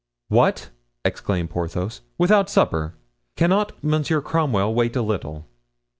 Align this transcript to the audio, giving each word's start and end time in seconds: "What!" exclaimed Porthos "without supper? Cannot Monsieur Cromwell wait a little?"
"What!" 0.29 0.71
exclaimed 1.05 1.51
Porthos 1.51 2.01
"without 2.17 2.49
supper? 2.49 2.95
Cannot 3.35 3.73
Monsieur 3.83 4.19
Cromwell 4.19 4.73
wait 4.73 4.95
a 4.95 5.01
little?" 5.03 5.45